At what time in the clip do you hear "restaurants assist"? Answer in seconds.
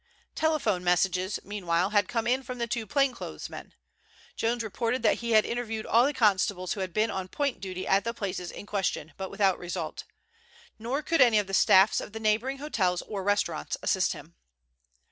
13.21-14.13